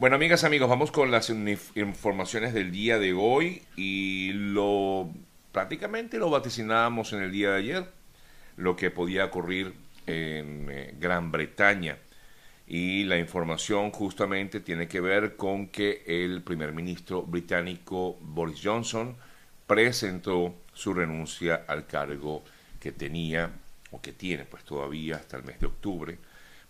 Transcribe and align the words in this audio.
Bueno, 0.00 0.16
amigas, 0.16 0.44
amigos, 0.44 0.70
vamos 0.70 0.90
con 0.90 1.10
las 1.10 1.28
informaciones 1.28 2.54
del 2.54 2.72
día 2.72 2.98
de 2.98 3.12
hoy 3.12 3.60
y 3.76 4.32
lo 4.32 5.10
prácticamente 5.52 6.16
lo 6.16 6.30
vaticinábamos 6.30 7.12
en 7.12 7.20
el 7.20 7.30
día 7.30 7.50
de 7.50 7.58
ayer, 7.58 7.92
lo 8.56 8.76
que 8.76 8.90
podía 8.90 9.26
ocurrir 9.26 9.74
en 10.06 10.70
eh, 10.70 10.94
Gran 10.98 11.30
Bretaña. 11.30 11.98
Y 12.66 13.04
la 13.04 13.18
información 13.18 13.90
justamente 13.90 14.60
tiene 14.60 14.88
que 14.88 15.02
ver 15.02 15.36
con 15.36 15.68
que 15.68 16.02
el 16.06 16.40
primer 16.44 16.72
ministro 16.72 17.20
británico 17.20 18.16
Boris 18.22 18.60
Johnson 18.64 19.14
presentó 19.66 20.54
su 20.72 20.94
renuncia 20.94 21.66
al 21.68 21.86
cargo 21.86 22.42
que 22.80 22.92
tenía 22.92 23.50
o 23.90 24.00
que 24.00 24.14
tiene 24.14 24.46
pues 24.46 24.64
todavía 24.64 25.16
hasta 25.16 25.36
el 25.36 25.44
mes 25.44 25.60
de 25.60 25.66
octubre. 25.66 26.18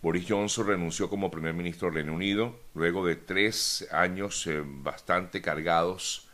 Boris 0.02 0.24
Johnson 0.26 0.66
renunció 0.66 1.10
como 1.10 1.30
primer 1.30 1.52
ministro 1.52 1.88
del 1.88 1.96
Reino 1.96 2.14
Unido 2.14 2.58
luego 2.74 3.04
de 3.04 3.16
tres 3.16 3.86
años 3.92 4.46
eh, 4.46 4.62
bastante 4.64 5.42
cargados 5.42 6.26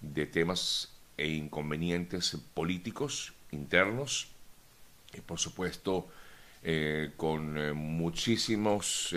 de 0.00 0.26
temas 0.26 0.94
e 1.16 1.26
inconvenientes 1.26 2.36
políticos 2.54 3.34
internos 3.50 4.28
y 5.12 5.20
por 5.20 5.40
supuesto 5.40 6.08
eh, 6.62 7.10
con 7.16 7.58
eh, 7.58 7.72
muchísimos 7.72 9.12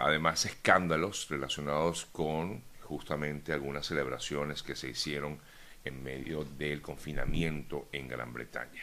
además 0.00 0.44
escándalos 0.44 1.28
relacionados 1.28 2.06
con 2.06 2.62
justamente 2.82 3.52
algunas 3.52 3.86
celebraciones 3.86 4.62
que 4.62 4.74
se 4.74 4.88
hicieron 4.88 5.38
en 5.84 6.02
medio 6.02 6.44
del 6.44 6.80
confinamiento 6.80 7.88
en 7.92 8.08
Gran 8.08 8.32
Bretaña. 8.32 8.82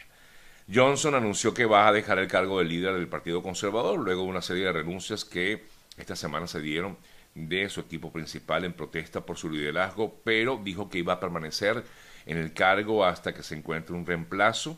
Johnson 0.72 1.14
anunció 1.14 1.54
que 1.54 1.64
va 1.64 1.86
a 1.86 1.92
dejar 1.92 2.18
el 2.18 2.26
cargo 2.26 2.58
de 2.58 2.64
líder 2.64 2.94
del 2.94 3.06
Partido 3.06 3.40
Conservador 3.40 4.00
luego 4.00 4.22
de 4.22 4.28
una 4.28 4.42
serie 4.42 4.64
de 4.64 4.72
renuncias 4.72 5.24
que 5.24 5.64
esta 5.96 6.16
semana 6.16 6.48
se 6.48 6.60
dieron 6.60 6.96
de 7.36 7.68
su 7.68 7.80
equipo 7.80 8.12
principal 8.12 8.64
en 8.64 8.72
protesta 8.72 9.24
por 9.24 9.36
su 9.36 9.48
liderazgo, 9.48 10.20
pero 10.24 10.60
dijo 10.64 10.90
que 10.90 10.98
iba 10.98 11.12
a 11.12 11.20
permanecer 11.20 11.84
en 12.24 12.38
el 12.38 12.52
cargo 12.52 13.04
hasta 13.04 13.32
que 13.32 13.44
se 13.44 13.54
encuentre 13.54 13.94
un 13.94 14.06
reemplazo. 14.06 14.76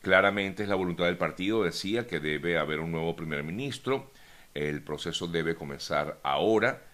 Claramente 0.00 0.62
es 0.62 0.68
la 0.70 0.76
voluntad 0.76 1.04
del 1.04 1.18
partido, 1.18 1.62
decía 1.62 2.06
que 2.06 2.20
debe 2.20 2.56
haber 2.56 2.80
un 2.80 2.92
nuevo 2.92 3.14
primer 3.14 3.42
ministro, 3.42 4.10
el 4.54 4.82
proceso 4.82 5.26
debe 5.26 5.56
comenzar 5.56 6.18
ahora. 6.22 6.84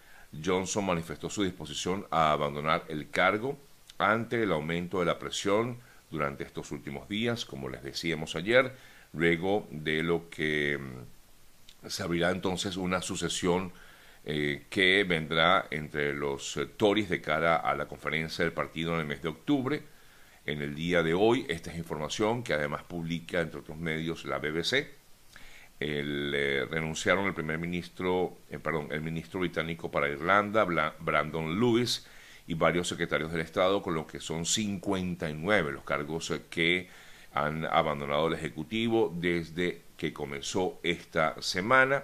Johnson 0.43 0.85
manifestó 0.85 1.29
su 1.29 1.43
disposición 1.43 2.05
a 2.11 2.33
abandonar 2.33 2.83
el 2.89 3.09
cargo 3.09 3.57
ante 3.97 4.43
el 4.43 4.51
aumento 4.51 4.99
de 4.99 5.05
la 5.05 5.19
presión 5.19 5.79
durante 6.09 6.43
estos 6.43 6.71
últimos 6.71 7.07
días, 7.09 7.45
como 7.45 7.69
les 7.69 7.83
decíamos 7.83 8.35
ayer, 8.35 8.73
luego 9.13 9.67
de 9.71 10.03
lo 10.03 10.29
que 10.29 10.77
mm, 10.77 11.89
se 11.89 12.03
abrirá 12.03 12.31
entonces 12.31 12.77
una 12.77 13.01
sucesión 13.01 13.71
eh, 14.27 14.65
que 14.69 15.03
vendrá 15.03 15.67
entre 15.69 16.13
los 16.13 16.57
eh, 16.57 16.65
Tories 16.65 17.09
de 17.09 17.21
cara 17.21 17.57
a 17.57 17.75
la 17.75 17.87
conferencia 17.87 18.43
del 18.43 18.53
partido 18.53 18.95
en 18.95 19.01
el 19.01 19.05
mes 19.05 19.21
de 19.21 19.29
octubre. 19.29 19.83
En 20.45 20.61
el 20.61 20.75
día 20.75 21.03
de 21.03 21.13
hoy, 21.13 21.45
esta 21.49 21.71
es 21.71 21.77
información 21.77 22.43
que 22.43 22.53
además 22.53 22.83
publica, 22.83 23.41
entre 23.41 23.59
otros 23.59 23.77
medios, 23.77 24.25
la 24.25 24.39
BBC. 24.39 24.87
El, 25.79 26.31
eh, 26.33 26.65
renunciaron 26.69 27.25
el 27.25 27.33
primer 27.33 27.59
ministro, 27.59 28.37
perdón, 28.63 28.87
el 28.91 29.01
ministro 29.01 29.41
británico 29.41 29.91
para 29.91 30.09
Irlanda, 30.09 30.63
Brandon 30.63 31.59
Lewis, 31.59 32.07
y 32.47 32.53
varios 32.53 32.87
secretarios 32.87 33.31
del 33.31 33.41
Estado, 33.41 33.81
con 33.81 33.95
lo 33.95 34.05
que 34.05 34.19
son 34.19 34.45
59 34.45 35.71
los 35.71 35.83
cargos 35.83 36.33
que 36.49 36.89
han 37.33 37.65
abandonado 37.65 38.27
el 38.27 38.33
Ejecutivo 38.33 39.13
desde 39.15 39.81
que 39.97 40.13
comenzó 40.13 40.79
esta 40.83 41.41
semana. 41.41 42.03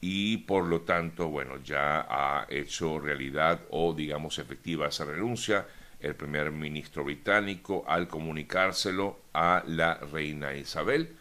Y 0.00 0.38
por 0.38 0.64
lo 0.64 0.80
tanto, 0.82 1.28
bueno, 1.28 1.62
ya 1.62 2.06
ha 2.08 2.46
hecho 2.48 2.98
realidad 2.98 3.60
o 3.70 3.92
digamos 3.92 4.38
efectiva 4.38 4.88
esa 4.88 5.04
renuncia 5.04 5.66
el 6.00 6.14
primer 6.14 6.50
ministro 6.50 7.04
británico 7.04 7.84
al 7.86 8.08
comunicárselo 8.08 9.20
a 9.34 9.62
la 9.66 9.94
reina 9.94 10.54
Isabel. 10.54 11.16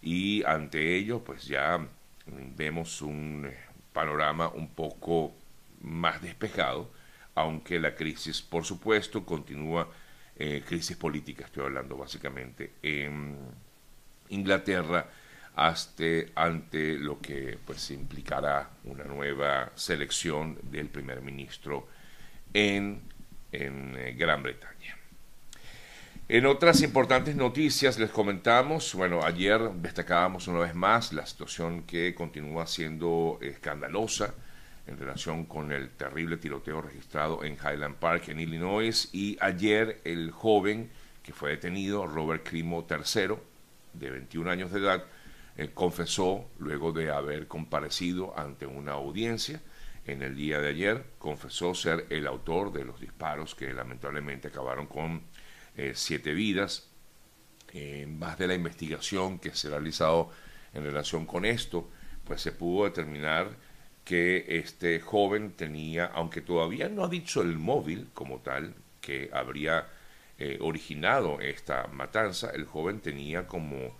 Y 0.00 0.44
ante 0.44 0.96
ello 0.96 1.22
pues 1.24 1.46
ya 1.46 1.84
vemos 2.56 3.02
un 3.02 3.50
panorama 3.92 4.48
un 4.48 4.68
poco 4.68 5.32
más 5.80 6.22
despejado 6.22 6.88
aunque 7.34 7.78
la 7.78 7.94
crisis, 7.94 8.42
por 8.42 8.64
supuesto, 8.64 9.24
continúa, 9.24 9.88
eh, 10.36 10.62
crisis 10.66 10.96
política 10.96 11.44
estoy 11.44 11.64
hablando 11.64 11.96
básicamente, 11.96 12.72
en 12.82 13.36
Inglaterra 14.30 15.08
hasta 15.54 16.04
ante 16.34 16.94
lo 16.96 17.20
que 17.20 17.58
pues 17.64 17.90
implicará 17.90 18.70
una 18.84 19.04
nueva 19.04 19.70
selección 19.74 20.58
del 20.62 20.88
primer 20.88 21.20
ministro 21.20 21.88
en, 22.54 23.02
en 23.52 23.94
eh, 23.98 24.14
Gran 24.16 24.42
Bretaña. 24.42 24.96
En 26.28 26.46
otras 26.46 26.80
importantes 26.80 27.36
noticias 27.36 27.98
les 27.98 28.10
comentamos, 28.10 28.94
bueno, 28.94 29.22
ayer 29.22 29.60
destacábamos 29.74 30.48
una 30.48 30.60
vez 30.60 30.74
más 30.74 31.12
la 31.12 31.26
situación 31.26 31.82
que 31.82 32.14
continúa 32.14 32.66
siendo 32.66 33.38
escandalosa 33.42 34.34
en 34.86 34.98
relación 34.98 35.44
con 35.44 35.72
el 35.72 35.90
terrible 35.90 36.36
tiroteo 36.36 36.82
registrado 36.82 37.44
en 37.44 37.54
Highland 37.54 37.96
Park, 37.96 38.28
en 38.28 38.40
Illinois, 38.40 39.08
y 39.12 39.36
ayer 39.40 40.00
el 40.04 40.30
joven 40.30 40.90
que 41.22 41.32
fue 41.32 41.50
detenido, 41.50 42.06
Robert 42.06 42.46
Crimo 42.46 42.86
III, 42.88 43.36
de 43.94 44.10
21 44.10 44.50
años 44.50 44.72
de 44.72 44.80
edad, 44.80 45.04
eh, 45.56 45.70
confesó, 45.72 46.48
luego 46.58 46.92
de 46.92 47.10
haber 47.10 47.46
comparecido 47.46 48.36
ante 48.38 48.66
una 48.66 48.92
audiencia 48.92 49.60
en 50.06 50.22
el 50.22 50.34
día 50.34 50.60
de 50.60 50.70
ayer, 50.70 51.04
confesó 51.18 51.74
ser 51.74 52.06
el 52.10 52.26
autor 52.26 52.72
de 52.72 52.84
los 52.84 53.00
disparos 53.00 53.54
que 53.54 53.72
lamentablemente 53.72 54.48
acabaron 54.48 54.86
con 54.86 55.22
eh, 55.76 55.92
siete 55.94 56.32
vidas. 56.32 56.88
En 57.72 58.18
más 58.18 58.38
de 58.38 58.48
la 58.48 58.54
investigación 58.54 59.38
que 59.38 59.54
se 59.54 59.68
ha 59.68 59.70
realizado 59.70 60.30
en 60.74 60.82
relación 60.82 61.24
con 61.24 61.44
esto, 61.44 61.88
pues 62.24 62.42
se 62.42 62.52
pudo 62.52 62.84
determinar 62.84 63.56
que 64.04 64.44
este 64.48 65.00
joven 65.00 65.52
tenía, 65.52 66.06
aunque 66.06 66.40
todavía 66.40 66.88
no 66.88 67.04
ha 67.04 67.08
dicho 67.08 67.42
el 67.42 67.58
móvil 67.58 68.08
como 68.14 68.40
tal 68.40 68.74
que 69.00 69.30
habría 69.32 69.86
eh, 70.38 70.58
originado 70.60 71.40
esta 71.40 71.86
matanza, 71.88 72.50
el 72.50 72.64
joven 72.64 73.00
tenía 73.00 73.46
como 73.46 73.96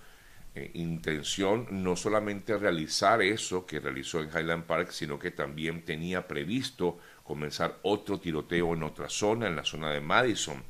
eh, 0.54 0.70
intención 0.74 1.66
no 1.70 1.96
solamente 1.96 2.58
realizar 2.58 3.22
eso 3.22 3.64
que 3.64 3.80
realizó 3.80 4.20
en 4.20 4.28
Highland 4.28 4.64
Park, 4.64 4.91
sino 4.91 5.18
que 5.18 5.30
también 5.30 5.82
tenía 5.82 6.26
previsto 6.26 6.98
comenzar 7.24 7.78
otro 7.82 8.18
tiroteo 8.18 8.74
en 8.74 8.82
otra 8.82 9.08
zona, 9.08 9.46
en 9.46 9.56
la 9.56 9.64
zona 9.64 9.91
de 9.91 10.00
Madison, 10.00 10.62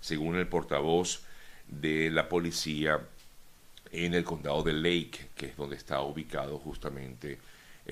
según 0.00 0.36
el 0.36 0.48
portavoz 0.48 1.22
de 1.68 2.10
la 2.10 2.28
policía 2.28 3.00
en 3.92 4.14
el 4.14 4.24
condado 4.24 4.62
de 4.62 4.72
Lake, 4.72 5.28
que 5.36 5.46
es 5.46 5.56
donde 5.56 5.76
está 5.76 6.00
ubicado 6.00 6.58
justamente 6.58 7.38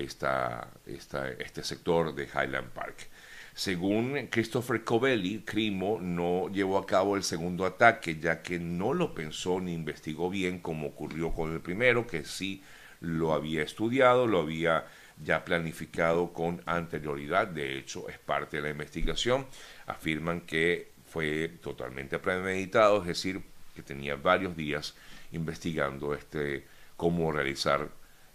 este 0.03 1.63
sector 1.65 2.15
de 2.15 2.25
Highland 2.25 2.71
Park. 2.71 3.09
Según 3.55 4.29
Christopher 4.31 4.85
Covelli, 4.85 5.41
Crimo 5.41 5.99
no 6.01 6.49
llevó 6.49 6.79
a 6.79 6.87
cabo 6.87 7.17
el 7.17 7.25
segundo 7.25 7.67
ataque 7.67 8.17
ya 8.21 8.41
que 8.41 8.61
no 8.61 8.95
lo 8.95 9.15
pensó 9.15 9.61
ni 9.61 9.75
investigó 9.75 10.31
bien 10.31 10.61
como 10.61 10.87
ocurrió 10.87 11.33
con 11.33 11.53
el 11.53 11.61
primero, 11.61 12.07
que 12.07 12.25
sí 12.25 12.63
lo 13.01 13.33
había 13.33 13.63
estudiado, 13.63 14.29
lo 14.29 14.41
había 14.41 14.87
ya 15.25 15.45
planificado 15.45 16.33
con 16.33 16.63
anterioridad, 16.67 17.49
de 17.49 17.79
hecho 17.79 18.09
es 18.09 18.19
parte 18.19 18.59
de 18.59 18.63
la 18.63 18.71
investigación, 18.71 19.47
afirman 19.87 20.43
que 20.43 20.93
fue 21.07 21.49
totalmente 21.61 22.21
premeditado, 22.21 23.01
es 23.01 23.09
decir, 23.09 23.43
que 23.75 23.83
tenía 23.83 24.15
varios 24.15 24.57
días 24.57 24.95
investigando 25.33 26.15
este 26.15 26.65
cómo 26.97 27.33
realizar 27.33 27.89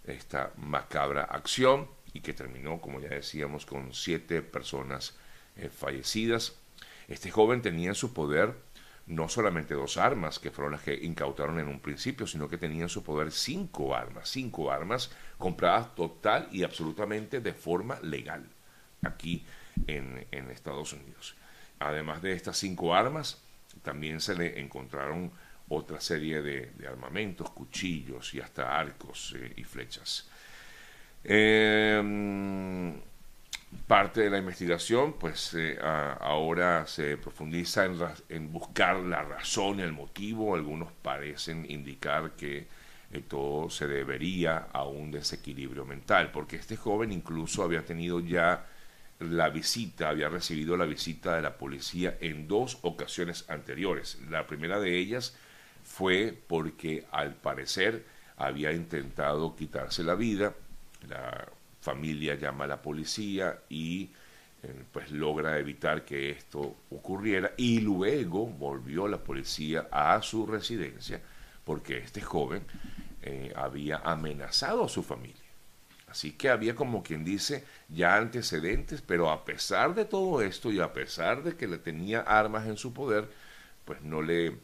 esta 0.04 0.52
macabra 0.56 1.24
acción 1.24 1.88
y 2.12 2.20
que 2.20 2.32
terminó, 2.32 2.80
como 2.80 3.00
ya 3.00 3.08
decíamos, 3.08 3.66
con 3.66 3.92
siete 3.92 4.42
personas 4.42 5.16
eh, 5.56 5.68
fallecidas. 5.68 6.56
Este 7.08 7.30
joven 7.30 7.62
tenía 7.62 7.88
en 7.88 7.94
su 7.94 8.12
poder 8.12 8.54
no 9.06 9.28
solamente 9.28 9.74
dos 9.74 9.98
armas, 9.98 10.38
que 10.38 10.50
fueron 10.50 10.72
las 10.72 10.82
que 10.82 10.94
incautaron 10.94 11.60
en 11.60 11.68
un 11.68 11.80
principio, 11.80 12.26
sino 12.26 12.48
que 12.48 12.56
tenía 12.56 12.84
en 12.84 12.88
su 12.88 13.02
poder 13.02 13.32
cinco 13.32 13.94
armas, 13.94 14.30
cinco 14.30 14.70
armas 14.70 15.10
compradas 15.36 15.94
total 15.94 16.48
y 16.50 16.62
absolutamente 16.62 17.40
de 17.40 17.52
forma 17.52 18.00
legal 18.00 18.46
aquí 19.02 19.44
en, 19.86 20.26
en 20.30 20.50
Estados 20.50 20.94
Unidos. 20.94 21.34
Además 21.80 22.22
de 22.22 22.32
estas 22.32 22.56
cinco 22.56 22.94
armas, 22.94 23.42
también 23.82 24.20
se 24.20 24.34
le 24.34 24.60
encontraron 24.60 25.32
otra 25.68 26.00
serie 26.00 26.42
de, 26.42 26.72
armamentos, 26.86 27.50
cuchillos 27.50 28.34
y 28.34 28.40
hasta 28.40 28.78
arcos 28.78 29.34
eh, 29.38 29.52
y 29.56 29.64
flechas. 29.64 30.28
Em, 31.22 33.00
parte 33.86 34.20
de 34.20 34.30
la 34.30 34.38
investigación, 34.38 35.14
pues 35.14 35.54
eh, 35.54 35.78
ahora 35.80 36.86
se 36.86 37.16
profundiza 37.16 37.86
en, 38.28 38.52
buscar 38.52 38.96
la 38.96 39.22
razón, 39.22 39.80
el 39.80 39.92
motivo. 39.92 40.54
Algunos 40.54 40.92
parecen 40.92 41.66
indicar 41.70 42.32
que 42.32 42.66
eh, 43.10 43.22
todo 43.26 43.70
se 43.70 43.86
debería 43.86 44.68
a 44.72 44.84
un 44.84 45.10
desequilibrio 45.10 45.84
mental, 45.86 46.30
porque 46.30 46.56
este 46.56 46.76
joven 46.76 47.12
incluso 47.12 47.62
había 47.62 47.84
tenido 47.84 48.20
ya 48.20 48.66
la 49.20 49.48
visita, 49.48 50.08
había 50.10 50.28
recibido 50.28 50.76
la 50.76 50.84
visita 50.84 51.36
de 51.36 51.42
la 51.42 51.56
policía 51.56 52.18
en 52.20 52.48
dos 52.48 52.78
ocasiones 52.82 53.48
anteriores. 53.48 54.18
La 54.28 54.46
primera 54.46 54.80
de 54.80 54.98
ellas 54.98 55.36
fue 55.84 56.36
porque 56.46 57.06
al 57.12 57.34
parecer 57.34 58.04
había 58.36 58.72
intentado 58.72 59.54
quitarse 59.54 60.02
la 60.02 60.14
vida, 60.14 60.54
la 61.08 61.46
familia 61.80 62.34
llama 62.34 62.64
a 62.64 62.68
la 62.68 62.82
policía 62.82 63.60
y 63.68 64.10
eh, 64.62 64.84
pues 64.90 65.10
logra 65.10 65.58
evitar 65.58 66.04
que 66.04 66.30
esto 66.30 66.76
ocurriera 66.90 67.52
y 67.56 67.80
luego 67.80 68.46
volvió 68.46 69.06
la 69.06 69.18
policía 69.18 69.88
a 69.92 70.20
su 70.22 70.46
residencia 70.46 71.20
porque 71.64 71.98
este 71.98 72.20
joven 72.20 72.62
eh, 73.22 73.52
había 73.54 73.98
amenazado 73.98 74.84
a 74.84 74.88
su 74.88 75.02
familia. 75.02 75.42
Así 76.08 76.32
que 76.32 76.48
había 76.48 76.74
como 76.74 77.02
quien 77.02 77.24
dice 77.24 77.64
ya 77.88 78.16
antecedentes, 78.16 79.02
pero 79.02 79.30
a 79.30 79.44
pesar 79.44 79.94
de 79.94 80.04
todo 80.04 80.42
esto 80.42 80.70
y 80.70 80.80
a 80.80 80.92
pesar 80.92 81.42
de 81.42 81.56
que 81.56 81.66
le 81.66 81.78
tenía 81.78 82.20
armas 82.20 82.66
en 82.66 82.76
su 82.76 82.92
poder, 82.92 83.28
pues 83.84 84.00
no 84.02 84.22
le 84.22 84.56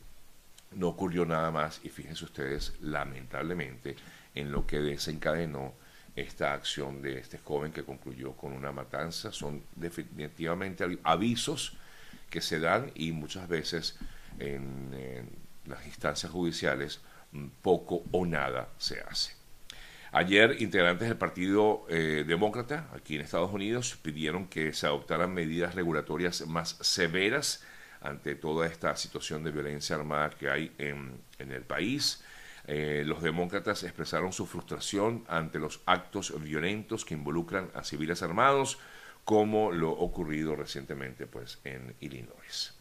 no 0.73 0.89
ocurrió 0.89 1.25
nada 1.27 1.51
más 1.51 1.81
y 1.83 1.89
fíjense 1.89 2.25
ustedes 2.25 2.75
lamentablemente 2.81 3.97
en 4.35 4.53
lo 4.53 4.67
que 4.67 4.79
desencadenó 4.79 5.75
esta 6.17 6.55
acción 6.55 7.03
de 7.03 7.19
este 7.19 7.39
joven 7.39 7.73
que 7.73 7.85
concluyó 7.85 8.33
con 8.33 8.53
una 8.53 8.73
matanza. 8.73 9.33
Son 9.33 9.63
definitivamente 9.77 10.99
avisos 11.03 11.77
que 12.29 12.41
se 12.41 12.61
dan 12.61 12.91
y 12.95 13.13
muchas 13.13 13.49
veces 13.49 13.99
en, 14.39 15.29
las 15.67 15.85
instancias 15.87 16.31
judiciales 16.33 17.01
mm, 17.33 17.47
poco 17.63 18.05
o 18.13 18.27
nada 18.27 18.69
se 18.79 19.01
hace. 19.01 19.35
Ayer, 20.13 20.61
integrantes 20.61 21.07
del 21.09 21.17
Partido 21.17 21.87
eh, 21.89 22.25
Demócrata 22.27 22.89
aquí 22.95 23.15
en 23.15 23.21
Estados 23.21 23.53
Unidos 23.53 23.97
pidieron 24.03 24.49
que 24.49 24.73
se 24.73 24.87
adoptaran 24.87 25.33
medidas 25.33 25.77
regulatorias 25.77 26.47
más 26.49 26.77
severas 26.81 27.65
ante 28.01 28.35
toda 28.35 28.67
esta 28.67 28.97
situación 28.97 29.45
de 29.45 29.51
violencia 29.51 29.97
armada 29.97 30.31
que 30.31 30.49
hay 30.51 30.73
en, 30.79 31.21
el 31.39 31.63
país. 31.63 32.23
Eh, 32.67 33.03
los 33.07 33.23
demócratas 33.23 33.83
expresaron 33.83 34.33
su 34.33 34.47
frustración 34.47 35.25
ante 35.29 35.59
los 35.59 35.81
actos 35.87 36.33
violentos 36.43 37.05
que 37.05 37.15
involucran 37.15 37.71
a 37.75 37.83
civiles 37.85 38.23
armados, 38.23 38.79
como 39.25 39.73
lo 39.73 39.91
ocurrido 39.91 40.57
recientemente 40.57 41.27
pues, 41.27 41.59
en 41.65 41.95
Illinois. 42.01 42.75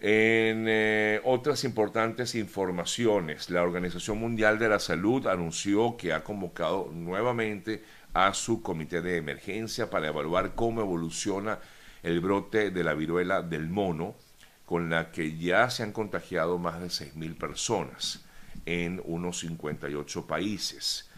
En 0.00 0.66
eh, 0.68 1.20
otras 1.24 1.64
importantes 1.64 2.36
informaciones, 2.36 3.50
la 3.50 3.62
Organización 3.62 4.18
Mundial 4.18 4.58
de 4.60 4.68
la 4.68 4.78
Salud 4.78 5.26
anunció 5.26 5.96
que 5.96 6.12
ha 6.12 6.22
convocado 6.22 6.90
nuevamente 6.92 7.82
a 8.14 8.32
su 8.32 8.62
comité 8.62 9.02
de 9.02 9.16
emergencia 9.16 9.90
para 9.90 10.06
evaluar 10.06 10.54
cómo 10.54 10.82
evoluciona 10.82 11.58
el 12.04 12.20
brote 12.20 12.70
de 12.70 12.84
la 12.84 12.94
viruela 12.94 13.42
del 13.42 13.68
mono, 13.68 14.14
con 14.68 14.90
la 14.90 15.12
que 15.12 15.34
ya 15.38 15.70
se 15.70 15.82
han 15.82 15.92
contagiado 15.92 16.58
más 16.58 16.78
de 16.78 16.88
6.000 16.88 17.38
personas 17.38 18.22
en 18.66 19.00
unos 19.06 19.38
58 19.38 20.26
países. 20.26 21.08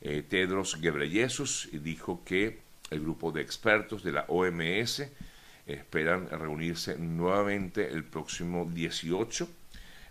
Eh, 0.00 0.22
Tedros 0.22 0.80
Ghebreyesus 0.80 1.70
dijo 1.72 2.22
que 2.24 2.60
el 2.88 3.00
grupo 3.00 3.32
de 3.32 3.40
expertos 3.40 4.04
de 4.04 4.12
la 4.12 4.26
OMS 4.28 5.08
esperan 5.66 6.28
reunirse 6.30 6.98
nuevamente 6.98 7.88
el 7.88 8.04
próximo 8.04 8.70
18 8.72 9.48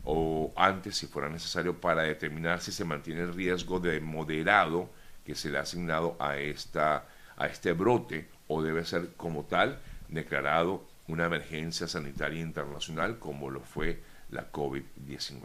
o 0.04 0.52
antes 0.58 0.98
si 0.98 1.08
fuera 1.08 1.30
necesario 1.30 1.80
para 1.80 2.02
determinar 2.02 2.60
si 2.60 2.74
se 2.74 2.84
mantiene 2.84 3.22
el 3.22 3.34
riesgo 3.34 3.80
de 3.80 4.02
moderado 4.02 4.90
que 5.26 5.36
se 5.36 5.50
le 5.50 5.58
ha 5.58 5.62
asignado 5.62 6.18
a, 6.20 6.38
esta, 6.38 7.08
a 7.38 7.48
este 7.48 7.72
brote 7.72 8.28
o 8.48 8.62
debe 8.62 8.84
ser 8.84 9.14
como 9.16 9.46
tal 9.46 9.80
declarado 10.10 10.89
una 11.10 11.26
emergencia 11.26 11.88
sanitaria 11.88 12.40
internacional 12.40 13.20
como 13.20 13.50
lo 13.50 13.62
fue 13.62 14.00
la 14.32 14.52
COVID-19. 14.52 15.42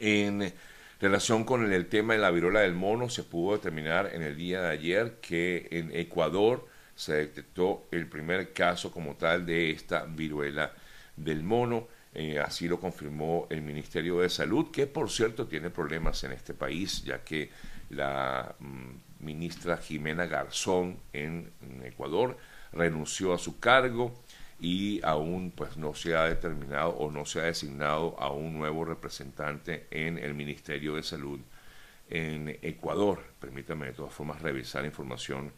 En 0.00 0.52
relación 1.00 1.44
con 1.44 1.70
el 1.70 1.86
tema 1.86 2.14
de 2.14 2.20
la 2.20 2.30
viruela 2.30 2.60
del 2.60 2.74
mono, 2.74 3.10
se 3.10 3.24
pudo 3.24 3.56
determinar 3.56 4.10
en 4.14 4.22
el 4.22 4.36
día 4.36 4.62
de 4.62 4.70
ayer 4.70 5.18
que 5.20 5.68
en 5.70 5.94
Ecuador 5.94 6.66
se 6.94 7.14
detectó 7.14 7.86
el 7.90 8.06
primer 8.06 8.52
caso 8.52 8.90
como 8.90 9.16
tal 9.16 9.44
de 9.44 9.70
esta 9.70 10.04
viruela 10.04 10.72
del 11.16 11.42
mono. 11.42 11.88
Eh, 12.14 12.38
así 12.38 12.68
lo 12.68 12.80
confirmó 12.80 13.46
el 13.50 13.62
Ministerio 13.62 14.20
de 14.20 14.28
Salud, 14.28 14.70
que 14.70 14.86
por 14.86 15.10
cierto 15.10 15.46
tiene 15.46 15.70
problemas 15.70 16.24
en 16.24 16.32
este 16.32 16.54
país, 16.54 17.04
ya 17.04 17.22
que 17.22 17.50
la 17.90 18.54
mm, 18.58 19.24
ministra 19.24 19.76
Jimena 19.76 20.26
Garzón 20.26 20.98
en 21.12 21.52
Ecuador 21.84 22.36
renunció 22.72 23.32
a 23.32 23.38
su 23.38 23.58
cargo 23.58 24.12
y 24.60 25.00
aún 25.04 25.52
pues 25.54 25.76
no 25.76 25.94
se 25.94 26.16
ha 26.16 26.24
determinado 26.24 26.90
o 26.90 27.10
no 27.10 27.24
se 27.24 27.40
ha 27.40 27.44
designado 27.44 28.18
a 28.18 28.32
un 28.32 28.58
nuevo 28.58 28.84
representante 28.84 29.86
en 29.90 30.18
el 30.18 30.34
Ministerio 30.34 30.96
de 30.96 31.02
Salud 31.02 31.40
en 32.10 32.58
Ecuador. 32.62 33.22
Permítame 33.38 33.86
de 33.86 33.92
todas 33.92 34.12
formas 34.12 34.42
revisar 34.42 34.84
información 34.84 35.52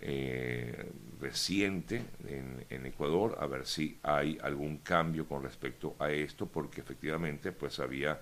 eh, 0.00 0.90
reciente 1.20 2.02
en, 2.26 2.64
en, 2.70 2.86
Ecuador 2.86 3.36
a 3.38 3.46
ver 3.46 3.66
si 3.66 3.98
hay 4.02 4.38
algún 4.42 4.78
cambio 4.78 5.28
con 5.28 5.42
respecto 5.42 5.94
a 5.98 6.10
esto 6.10 6.46
porque 6.46 6.80
efectivamente 6.80 7.52
pues 7.52 7.78
había 7.80 8.18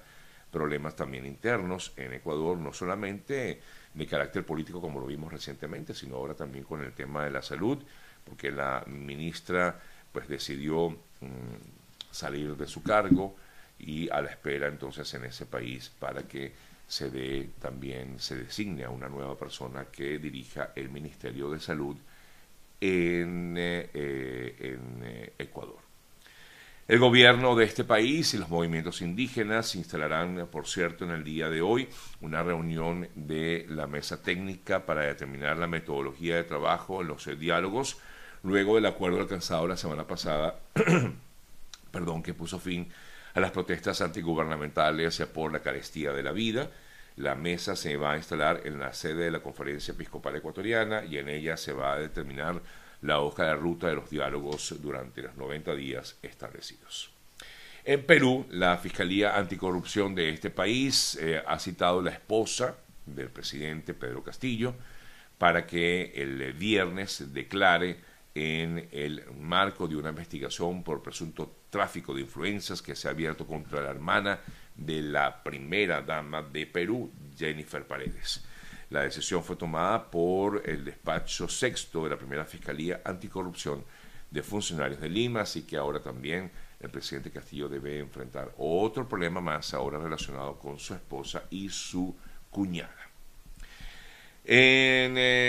problemas 0.51 0.97
también 0.97 1.25
internos 1.25 1.93
en 1.97 2.15
Ecuador 2.15 2.59
no 2.59 2.73
solamente 2.73 3.61
de 3.95 4.07
carácter 4.09 4.45
político 4.45 4.81
como 4.81 4.99
lo 4.99 5.07
vimos 5.07 5.33
recientemente 5.33 5.95
sino 5.95 6.17
ahora 6.17 6.35
también 6.35 6.65
con 6.65 6.83
el 6.83 6.93
tema 6.95 7.25
de 7.25 7.31
la 7.31 7.43
salud 7.43 7.79
porque 8.25 8.51
la 8.51 8.83
ministra 8.89 9.81
pues 10.13 10.29
decidió 10.29 10.91
mm, 10.91 12.11
salir 12.11 12.57
de 12.57 12.67
su 12.67 12.83
cargo 12.83 13.37
y 13.79 14.09
a 14.11 14.21
la 14.21 14.31
espera 14.31 14.67
entonces 14.67 15.13
en 15.15 15.25
ese 15.25 15.47
país 15.47 15.91
para 15.99 16.23
que 16.23 16.53
se 16.87 17.11
dé 17.11 17.51
también, 17.61 18.19
se 18.19 18.37
designe 18.37 18.85
a 18.85 18.91
una 18.91 19.09
nueva 19.09 19.37
persona 19.37 19.87
que 19.93 20.19
dirija 20.19 20.73
el 20.75 20.89
Ministerio 20.89 21.51
de 21.51 21.61
Salud 21.61 21.97
en, 22.81 23.55
eh, 23.59 24.57
en 24.59 25.03
eh, 25.05 25.33
Ecuador. 25.39 25.89
El 26.89 27.01
gobierno 27.01 27.55
de 27.55 27.67
este 27.67 27.85
país 27.85 28.33
y 28.33 28.39
los 28.39 28.49
movimientos 28.49 29.03
indígenas 29.03 29.75
instalarán, 29.75 30.49
por 30.51 30.67
cierto, 30.67 31.05
en 31.05 31.11
el 31.11 31.23
día 31.23 31.51
de 31.51 31.61
hoy 31.61 31.87
una 32.23 32.43
reunión 32.43 33.07
de 33.15 33.67
la 33.69 33.87
mesa 33.87 34.23
técnica 34.23 34.87
para 34.87 35.03
determinar 35.03 35.59
la 35.59 35.67
metodología 35.67 36.37
de 36.37 36.45
trabajo 36.45 37.03
en 37.03 37.09
los 37.09 37.29
diálogos 37.39 37.99
luego 38.43 38.77
del 38.77 38.87
acuerdo 38.87 39.21
alcanzado 39.21 39.67
la 39.67 39.77
semana 39.77 40.07
pasada, 40.07 40.59
perdón, 41.91 42.23
que 42.23 42.35
puso 42.35 42.59
fin 42.59 42.89
a 43.35 43.41
las 43.41 43.51
protestas 43.51 44.01
antigubernamentales 44.01 45.21
por 45.33 45.53
la 45.53 45.61
carestía 45.61 46.13
de 46.13 46.23
la 46.23 46.33
vida. 46.33 46.71
La 47.17 47.35
mesa 47.35 47.75
se 47.77 47.97
va 47.97 48.13
a 48.13 48.17
instalar 48.17 48.63
en 48.65 48.79
la 48.79 48.93
sede 48.93 49.25
de 49.25 49.31
la 49.31 49.41
Conferencia 49.41 49.93
Episcopal 49.93 50.37
Ecuatoriana 50.37 51.05
y 51.05 51.19
en 51.19 51.29
ella 51.29 51.57
se 51.57 51.73
va 51.73 51.95
a 51.95 51.99
determinar 51.99 52.61
la 53.03 53.21
hoja 53.21 53.47
de 53.47 53.55
ruta 53.55 53.89
de 53.89 53.95
los 53.95 54.11
diálogos 54.11 54.75
durante 54.81 55.23
los 55.23 55.37
90 55.37 55.75
días 55.75 56.17
establecidos. 56.23 57.11
En 57.85 58.05
Perú, 58.05 58.47
la 58.51 58.77
Fiscalía 58.77 59.37
Anticorrupción 59.37 60.15
de 60.15 60.31
este 60.31 60.51
país 60.51 61.17
eh, 61.21 61.43
ha 61.47 61.59
citado 61.59 62.03
la 62.03 62.11
esposa 62.11 62.77
del 63.07 63.31
presidente 63.31 63.95
Pedro 63.95 64.23
Castillo 64.23 64.75
para 65.39 65.67
que 65.67 66.13
el 66.17 66.53
viernes 66.53 67.33
declare 67.33 67.97
en 68.35 68.89
el 68.93 69.25
marco 69.39 69.89
de 69.89 69.97
una 69.97 70.11
investigación 70.11 70.83
por 70.83 71.03
presunto 71.03 71.57
tráfico 71.71 72.15
de 72.15 72.23
influencias 72.23 72.83
que 72.83 72.95
se 72.95 73.09
ha 73.09 73.11
abierto 73.11 73.47
contra 73.47 73.83
la 73.83 73.91
hermana 73.91 74.41
de 74.75 75.03
la 75.03 75.43
primera 75.43 76.03
dama 76.03 76.43
de 76.43 76.67
Perú, 76.67 77.11
Jennifer 77.37 77.85
Paredes. 77.87 78.45
La 78.91 79.03
decisión 79.03 79.43
fue 79.43 79.57
tomada 79.57 80.11
por 80.11 80.63
el 80.65 80.85
despacho 80.85 81.49
sexto 81.49 82.05
de 82.05 82.11
la 82.11 82.17
primera 82.17 82.45
Fiscalía 82.45 83.03
Anticorrupción 83.05 83.85
de 84.31 84.43
Funcionarios 84.43 85.01
de 85.01 85.09
Lima, 85.09 85.43
así 85.43 85.63
que 85.63 85.77
ahora 85.77 86.01
también 86.01 86.51
el 86.81 86.91
presidente 86.91 87.31
Castillo 87.31 87.69
debe 87.69 87.99
enfrentar 87.99 88.55
otro 88.57 89.09
problema 89.09 89.41
más 89.41 89.75
ahora 89.75 89.99
relacionado 89.99 90.59
con 90.59 90.79
su 90.79 90.95
esposa 90.95 91.45
y 91.51 91.69
su 91.69 92.17
cuñada. 92.51 93.09
En 94.45 95.15
eh, 95.19 95.48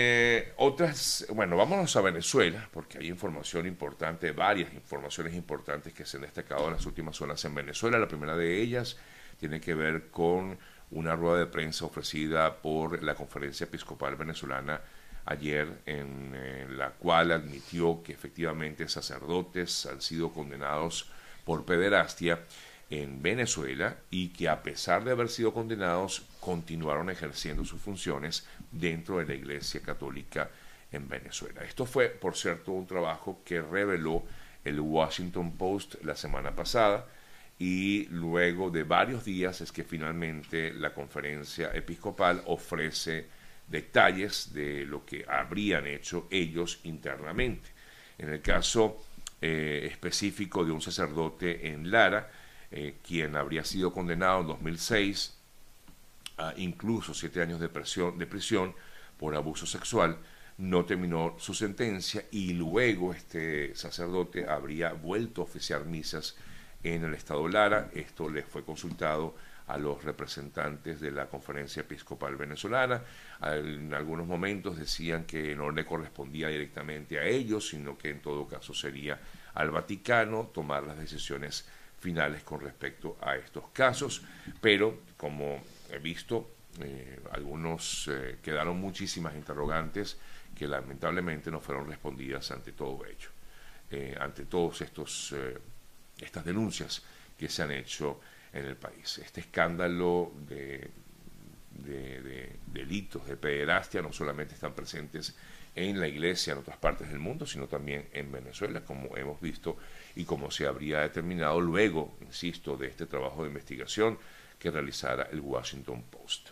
otras, 0.70 1.26
bueno, 1.34 1.56
vámonos 1.56 1.94
a 1.96 2.00
Venezuela, 2.00 2.68
porque 2.72 2.98
hay 2.98 3.08
información 3.08 3.66
importante, 3.66 4.32
varias 4.32 4.72
informaciones 4.72 5.34
importantes 5.34 5.92
que 5.92 6.04
se 6.04 6.16
han 6.16 6.22
destacado 6.22 6.66
en 6.66 6.74
las 6.74 6.86
últimas 6.86 7.20
horas 7.20 7.44
en 7.44 7.54
Venezuela. 7.54 7.98
La 7.98 8.08
primera 8.08 8.36
de 8.36 8.60
ellas 8.60 8.96
tiene 9.38 9.60
que 9.60 9.74
ver 9.74 10.10
con 10.10 10.58
una 10.90 11.16
rueda 11.16 11.38
de 11.38 11.46
prensa 11.46 11.84
ofrecida 11.84 12.56
por 12.56 13.02
la 13.02 13.14
Conferencia 13.14 13.64
Episcopal 13.64 14.16
Venezolana 14.16 14.80
ayer, 15.24 15.82
en, 15.86 16.34
en 16.34 16.78
la 16.78 16.90
cual 16.90 17.32
admitió 17.32 18.02
que 18.02 18.12
efectivamente 18.12 18.88
sacerdotes 18.88 19.86
han 19.86 20.00
sido 20.00 20.32
condenados 20.32 21.10
por 21.44 21.64
pederastia 21.64 22.40
en 22.90 23.22
Venezuela 23.22 23.96
y 24.10 24.28
que 24.28 24.48
a 24.48 24.62
pesar 24.62 25.04
de 25.04 25.12
haber 25.12 25.28
sido 25.28 25.54
condenados 25.54 26.22
continuaron 26.40 27.08
ejerciendo 27.08 27.64
sus 27.64 27.80
funciones 27.80 28.46
dentro 28.72 29.18
de 29.18 29.26
la 29.26 29.34
Iglesia 29.34 29.80
Católica 29.80 30.50
en 30.90 31.08
Venezuela. 31.08 31.62
Esto 31.62 31.86
fue, 31.86 32.08
por 32.08 32.36
cierto, 32.36 32.72
un 32.72 32.86
trabajo 32.86 33.42
que 33.44 33.62
reveló 33.62 34.24
el 34.64 34.80
Washington 34.80 35.52
Post 35.56 36.02
la 36.02 36.16
semana 36.16 36.54
pasada 36.54 37.06
y 37.58 38.06
luego 38.06 38.70
de 38.70 38.82
varios 38.82 39.24
días 39.24 39.60
es 39.60 39.70
que 39.70 39.84
finalmente 39.84 40.72
la 40.72 40.92
conferencia 40.92 41.70
episcopal 41.72 42.42
ofrece 42.46 43.28
detalles 43.68 44.52
de 44.52 44.84
lo 44.84 45.04
que 45.04 45.24
habrían 45.28 45.86
hecho 45.86 46.26
ellos 46.30 46.80
internamente. 46.82 47.68
En 48.18 48.30
el 48.30 48.42
caso 48.42 49.04
eh, 49.40 49.88
específico 49.90 50.64
de 50.64 50.72
un 50.72 50.80
sacerdote 50.80 51.68
en 51.68 51.90
Lara, 51.90 52.30
eh, 52.70 52.98
quien 53.06 53.36
habría 53.36 53.64
sido 53.64 53.92
condenado 53.92 54.40
en 54.40 54.46
2006 54.48 55.36
a 56.38 56.54
incluso 56.56 57.14
siete 57.14 57.42
años 57.42 57.60
de, 57.60 57.68
presión, 57.68 58.16
de 58.18 58.26
prisión 58.26 58.74
por 59.18 59.34
abuso 59.34 59.66
sexual, 59.66 60.18
no 60.58 60.84
terminó 60.84 61.34
su 61.38 61.54
sentencia 61.54 62.24
y 62.30 62.52
luego 62.52 63.12
este 63.12 63.74
sacerdote 63.74 64.48
habría 64.48 64.92
vuelto 64.92 65.40
a 65.40 65.44
oficiar 65.44 65.84
misas 65.84 66.36
en 66.82 67.04
el 67.04 67.14
estado 67.14 67.48
Lara. 67.48 67.90
Esto 67.94 68.28
le 68.28 68.42
fue 68.42 68.64
consultado 68.64 69.34
a 69.66 69.78
los 69.78 70.02
representantes 70.02 71.00
de 71.00 71.12
la 71.12 71.26
Conferencia 71.26 71.80
Episcopal 71.80 72.36
Venezolana. 72.36 73.02
En 73.42 73.94
algunos 73.94 74.26
momentos 74.26 74.76
decían 74.76 75.24
que 75.24 75.54
no 75.54 75.70
le 75.70 75.86
correspondía 75.86 76.48
directamente 76.48 77.18
a 77.18 77.24
ellos, 77.24 77.68
sino 77.68 77.96
que 77.96 78.10
en 78.10 78.20
todo 78.20 78.46
caso 78.46 78.74
sería 78.74 79.20
al 79.54 79.70
Vaticano 79.70 80.50
tomar 80.52 80.82
las 80.82 80.98
decisiones 80.98 81.68
finales 82.00 82.42
con 82.42 82.60
respecto 82.60 83.18
a 83.20 83.36
estos 83.36 83.64
casos. 83.72 84.22
Pero, 84.60 85.00
como 85.16 85.62
he 85.90 85.98
visto, 85.98 86.50
eh, 86.80 87.20
algunos 87.32 88.08
eh, 88.10 88.38
quedaron 88.42 88.80
muchísimas 88.80 89.34
interrogantes 89.34 90.16
que 90.56 90.66
lamentablemente 90.66 91.50
no 91.50 91.60
fueron 91.60 91.88
respondidas 91.88 92.50
ante 92.50 92.72
todo 92.72 93.04
ello, 93.04 93.28
eh, 93.90 94.16
ante 94.18 94.44
todos 94.46 94.80
estos 94.82 95.34
estas 96.20 96.44
denuncias 96.44 97.02
que 97.38 97.48
se 97.48 97.62
han 97.62 97.70
hecho 97.70 98.20
en 98.52 98.66
el 98.66 98.76
país. 98.76 99.18
Este 99.18 99.40
escándalo 99.40 100.32
de, 100.46 100.90
delitos 102.66 103.26
de 103.26 103.36
pederastia 103.36 104.02
no 104.02 104.12
solamente 104.12 104.54
están 104.54 104.74
presentes 104.74 105.34
en 105.74 106.00
la 106.00 106.08
iglesia 106.08 106.52
en 106.52 106.58
otras 106.60 106.76
partes 106.76 107.08
del 107.08 107.18
mundo, 107.18 107.46
sino 107.46 107.66
también 107.66 108.08
en 108.12 108.30
Venezuela, 108.32 108.84
como 108.84 109.16
hemos 109.16 109.40
visto 109.40 109.76
y 110.16 110.24
como 110.24 110.50
se 110.50 110.66
habría 110.66 111.00
determinado 111.00 111.60
luego, 111.60 112.16
insisto, 112.20 112.76
de 112.76 112.88
este 112.88 113.06
trabajo 113.06 113.42
de 113.42 113.48
investigación 113.48 114.18
que 114.58 114.70
realizara 114.70 115.28
el 115.30 115.40
Washington 115.40 116.02
Post. 116.10 116.50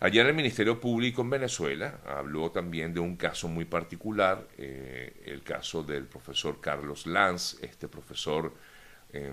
Ayer 0.00 0.26
el 0.26 0.34
Ministerio 0.34 0.78
Público 0.78 1.22
en 1.22 1.30
Venezuela 1.30 2.00
habló 2.06 2.50
también 2.50 2.92
de 2.92 3.00
un 3.00 3.16
caso 3.16 3.48
muy 3.48 3.64
particular, 3.64 4.46
eh, 4.58 5.22
el 5.24 5.42
caso 5.42 5.82
del 5.82 6.04
profesor 6.04 6.60
Carlos 6.60 7.06
Lanz, 7.06 7.56
este 7.62 7.88
profesor 7.88 8.52
eh, 9.12 9.32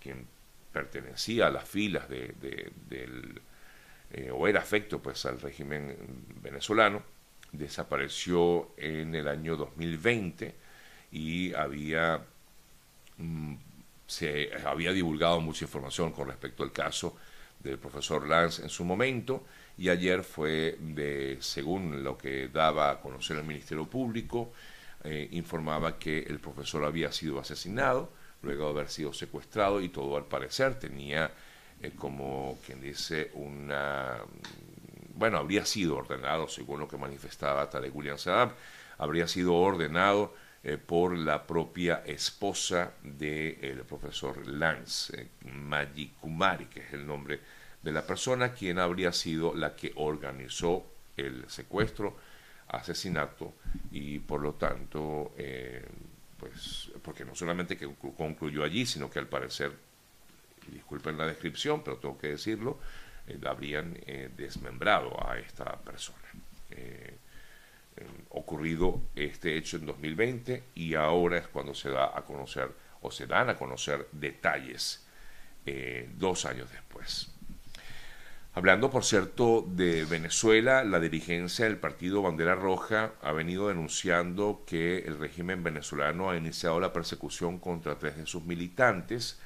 quien 0.00 0.26
pertenecía 0.70 1.46
a 1.46 1.50
las 1.50 1.66
filas 1.66 2.08
de, 2.10 2.34
del, 2.88 3.40
eh, 4.10 4.30
o 4.30 4.46
era 4.48 4.60
afecto 4.60 5.00
pues 5.00 5.24
al 5.24 5.40
régimen 5.40 5.96
venezolano, 6.42 7.02
desapareció 7.52 8.70
en 8.76 9.14
el 9.14 9.28
año 9.28 9.56
2020 9.56 10.54
y 11.12 11.54
había, 11.54 12.24
mm, 13.18 13.54
se 14.06 14.50
había 14.64 14.92
divulgado 14.92 15.40
mucha 15.40 15.66
información 15.66 16.12
con 16.12 16.28
respecto 16.28 16.62
al 16.62 16.72
caso 16.72 17.16
del 17.60 17.78
profesor 17.78 18.26
Lanz 18.26 18.58
en 18.58 18.68
su 18.68 18.84
momento 18.84 19.44
y 19.78 19.88
ayer 19.88 20.24
fue 20.24 20.76
de, 20.80 21.38
según 21.40 22.02
lo 22.02 22.18
que 22.18 22.48
daba 22.48 22.90
a 22.90 23.00
conocer 23.00 23.36
el 23.36 23.44
Ministerio 23.44 23.86
Público, 23.86 24.52
eh, 25.04 25.28
informaba 25.32 25.98
que 25.98 26.20
el 26.20 26.40
profesor 26.40 26.84
había 26.84 27.12
sido 27.12 27.38
asesinado 27.38 28.10
luego 28.42 28.64
de 28.64 28.70
haber 28.70 28.88
sido 28.88 29.12
secuestrado 29.12 29.80
y 29.80 29.88
todo 29.88 30.16
al 30.16 30.26
parecer 30.26 30.78
tenía 30.78 31.30
eh, 31.80 31.92
como 31.96 32.58
quien 32.64 32.80
dice 32.80 33.30
una 33.34 34.18
bueno 35.14 35.38
habría 35.38 35.64
sido 35.64 35.96
ordenado 35.96 36.48
según 36.48 36.80
lo 36.80 36.88
que 36.88 36.96
manifestaba 36.96 37.68
Tarek 37.68 37.94
William 37.94 38.18
Saddam 38.18 38.52
habría 38.98 39.26
sido 39.28 39.54
ordenado 39.54 40.34
eh, 40.64 40.78
por 40.78 41.18
la 41.18 41.44
propia 41.44 42.04
esposa 42.06 42.92
del 43.02 43.80
profesor 43.80 44.46
Lance, 44.46 45.28
eh, 45.42 46.68
que 46.70 46.80
es 46.80 46.92
el 46.92 47.04
nombre 47.04 47.40
de 47.82 47.90
la 47.90 48.06
persona 48.06 48.52
quien 48.52 48.78
habría 48.78 49.12
sido 49.12 49.54
la 49.56 49.74
que 49.74 49.92
organizó 49.96 50.86
el 51.16 51.44
secuestro, 51.48 52.16
asesinato 52.68 53.54
y 53.90 54.20
por 54.20 54.40
lo 54.40 54.54
tanto, 54.54 55.32
eh, 55.36 55.84
pues, 56.38 56.92
porque 57.02 57.24
no 57.24 57.34
solamente 57.34 57.76
que 57.76 57.92
concluyó 58.16 58.62
allí, 58.62 58.86
sino 58.86 59.10
que 59.10 59.18
al 59.18 59.26
parecer, 59.26 59.72
disculpen 60.68 61.18
la 61.18 61.26
descripción, 61.26 61.82
pero 61.82 61.96
tengo 61.96 62.16
que 62.16 62.28
decirlo, 62.28 62.78
eh, 63.26 63.38
habrían 63.46 63.98
eh, 64.06 64.30
desmembrado 64.36 65.16
a 65.26 65.38
esta 65.38 65.76
persona. 65.78 66.18
ocurrido 68.30 69.02
este 69.14 69.56
hecho 69.56 69.76
en 69.76 69.86
2020 69.86 70.64
y 70.74 70.94
ahora 70.94 71.38
es 71.38 71.48
cuando 71.48 71.74
se 71.74 71.90
da 71.90 72.16
a 72.16 72.22
conocer 72.22 72.70
o 73.02 73.10
se 73.10 73.26
dan 73.26 73.50
a 73.50 73.56
conocer 73.56 74.08
detalles 74.12 75.06
dos 76.16 76.46
años 76.46 76.70
después. 76.72 77.32
Hablando, 78.54 78.90
por 78.90 79.02
cierto, 79.02 79.64
de 79.66 80.04
Venezuela, 80.04 80.84
la 80.84 81.00
dirigencia 81.00 81.64
del 81.64 81.78
partido 81.78 82.20
Bandera 82.20 82.54
Roja 82.54 83.12
ha 83.22 83.32
venido 83.32 83.68
denunciando 83.68 84.62
que 84.66 84.98
el 84.98 85.18
régimen 85.18 85.62
venezolano 85.62 86.28
ha 86.28 86.36
iniciado 86.36 86.78
la 86.78 86.92
persecución 86.92 87.58
contra 87.58 87.98
tres 87.98 88.18
de 88.18 88.26
sus 88.26 88.44
militantes. 88.44 89.40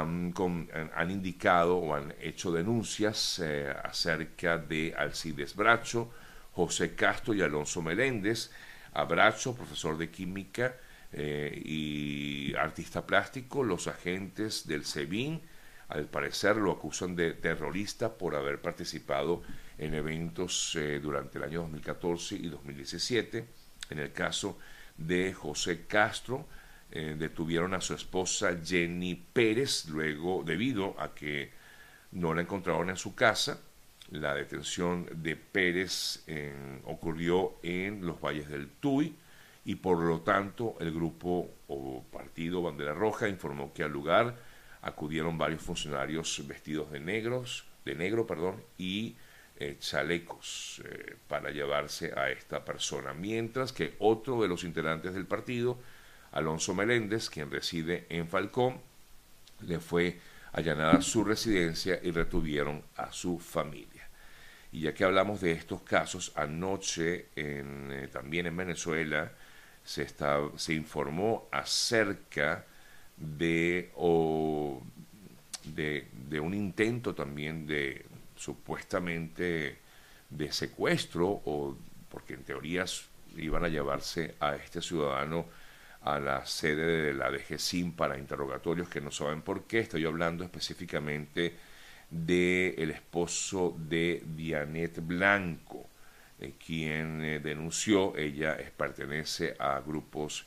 Han, 0.00 1.10
indicado 1.10 1.76
o 1.76 1.94
han 1.94 2.14
hecho 2.20 2.50
denuncias 2.50 3.38
eh, 3.38 3.72
acerca 3.84 4.58
de 4.58 4.92
Alcides 4.96 5.54
Bracho, 5.54 6.10
José 6.52 6.94
Castro 6.94 7.32
y 7.34 7.42
Alonso 7.42 7.80
Meléndez. 7.80 8.50
A 8.94 9.04
Bracho, 9.04 9.54
profesor 9.54 9.96
de 9.98 10.10
química 10.10 10.76
eh, 11.12 11.60
y 11.64 12.54
artista 12.54 13.06
plástico, 13.06 13.62
los 13.62 13.86
agentes 13.86 14.66
del 14.66 14.84
SEBIN, 14.84 15.40
al 15.88 16.06
parecer 16.06 16.56
lo 16.56 16.72
acusan 16.72 17.14
de 17.14 17.34
terrorista 17.34 18.14
por 18.14 18.34
haber 18.34 18.60
participado 18.60 19.42
en 19.78 19.94
eventos 19.94 20.74
eh, 20.76 20.98
durante 21.00 21.38
el 21.38 21.44
año 21.44 21.60
2014 21.62 22.36
y 22.36 22.48
2017. 22.48 23.46
En 23.90 23.98
el 23.98 24.12
caso 24.12 24.58
de 24.96 25.32
José 25.32 25.86
Castro, 25.86 26.46
eh, 26.94 27.16
detuvieron 27.18 27.74
a 27.74 27.80
su 27.80 27.92
esposa 27.94 28.58
Jenny 28.64 29.14
Pérez 29.14 29.86
luego 29.86 30.42
debido 30.44 30.98
a 30.98 31.14
que 31.14 31.52
no 32.12 32.32
la 32.32 32.42
encontraron 32.42 32.88
en 32.88 32.96
su 32.96 33.14
casa. 33.14 33.60
La 34.10 34.34
detención 34.34 35.06
de 35.14 35.34
Pérez 35.34 36.24
ocurrió 36.84 37.54
en 37.62 38.06
los 38.06 38.20
valles 38.20 38.48
del 38.48 38.68
Tuy 38.68 39.14
y 39.64 39.76
por 39.76 39.98
lo 39.98 40.20
tanto 40.20 40.76
el 40.80 40.92
grupo 40.92 41.50
o 41.68 42.04
partido 42.12 42.62
Bandera 42.62 42.94
Roja 42.94 43.28
informó 43.28 43.72
que 43.72 43.82
al 43.82 43.92
lugar 43.92 44.36
acudieron 44.82 45.38
varios 45.38 45.62
funcionarios 45.62 46.46
vestidos 46.46 46.92
de 46.92 47.00
negros, 47.00 47.64
de 47.84 47.94
negro, 47.94 48.26
perdón, 48.26 48.62
y 48.76 49.16
eh, 49.56 49.76
chalecos 49.78 50.82
eh, 50.84 51.16
para 51.26 51.50
llevarse 51.50 52.12
a 52.16 52.30
esta 52.30 52.64
persona, 52.64 53.14
mientras 53.14 53.72
que 53.72 53.94
otro 53.98 54.42
de 54.42 54.48
los 54.48 54.62
integrantes 54.64 55.14
del 55.14 55.26
partido, 55.26 55.78
Alonso 56.34 56.74
Meléndez, 56.74 57.30
quien 57.30 57.50
reside 57.50 58.06
en 58.08 58.28
Falcón, 58.28 58.80
le 59.60 59.80
fue 59.80 60.18
allanada 60.52 61.00
su 61.00 61.24
residencia 61.24 61.98
y 62.02 62.10
retuvieron 62.10 62.82
a 62.96 63.12
su 63.12 63.38
familia. 63.38 64.08
Y 64.72 64.80
ya 64.80 64.94
que 64.94 65.04
hablamos 65.04 65.40
de 65.40 65.52
estos 65.52 65.82
casos, 65.82 66.32
anoche 66.34 67.26
eh, 67.36 68.08
también 68.12 68.46
en 68.46 68.56
Venezuela 68.56 69.32
se, 69.84 70.02
está, 70.02 70.40
se 70.56 70.74
informó 70.74 71.48
acerca 71.52 72.64
de, 73.16 73.90
o 73.94 74.82
de 75.64 76.40
un 76.40 76.52
intento 76.52 77.14
también 77.14 77.66
de 77.66 78.04
supuestamente 78.36 79.78
de 80.30 80.52
secuestro 80.52 81.28
o 81.44 81.76
porque 82.10 82.34
en 82.34 82.42
teorías 82.42 83.06
iban 83.36 83.64
a 83.64 83.68
llevarse 83.68 84.34
a 84.40 84.56
este 84.56 84.80
ciudadano 84.80 85.46
a 86.04 86.20
la 86.20 86.46
sede 86.46 87.02
de 87.02 87.14
la 87.14 87.30
DGCIM 87.30 87.92
para 87.92 88.18
interrogatorios 88.18 88.88
que 88.88 89.00
no 89.00 89.10
saben 89.10 89.42
por 89.42 89.64
qué. 89.64 89.80
Estoy 89.80 90.04
hablando 90.04 90.44
específicamente 90.44 91.54
del 92.10 92.74
el 92.78 92.90
esposo 92.90 93.74
de 93.76 94.22
Dianet 94.24 95.04
Blanco, 95.04 95.88
eh, 96.38 96.54
quien 96.64 97.22
eh, 97.24 97.40
denunció, 97.40 98.16
ella 98.16 98.56
pertenece 98.76 99.56
a 99.58 99.80
grupos 99.80 100.46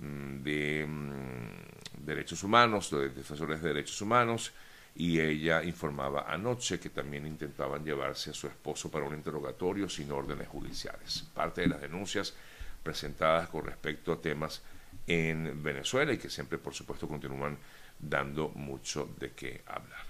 Mm, 0.00 0.42
de 0.44 0.86
mm, 0.86 2.04
derechos 2.04 2.42
humanos, 2.44 2.90
de 2.90 3.08
defensores 3.10 3.60
de 3.60 3.68
derechos 3.68 4.00
humanos, 4.00 4.52
y 4.94 5.20
ella 5.20 5.62
informaba 5.64 6.32
anoche 6.32 6.78
que 6.78 6.90
también 6.90 7.26
intentaban 7.26 7.84
llevarse 7.84 8.30
a 8.30 8.34
su 8.34 8.46
esposo 8.46 8.90
para 8.90 9.06
un 9.06 9.14
interrogatorio 9.14 9.88
sin 9.88 10.10
órdenes 10.12 10.48
judiciales. 10.48 11.24
Parte 11.34 11.62
de 11.62 11.68
las 11.68 11.80
denuncias 11.80 12.34
presentadas 12.82 13.48
con 13.48 13.66
respecto 13.66 14.12
a 14.12 14.20
temas 14.20 14.62
en 15.08 15.62
Venezuela 15.62 16.12
y 16.12 16.18
que 16.18 16.28
siempre, 16.28 16.58
por 16.58 16.74
supuesto, 16.74 17.08
continúan 17.08 17.58
dando 17.98 18.50
mucho 18.50 19.14
de 19.18 19.32
qué 19.32 19.62
hablar. 19.66 20.07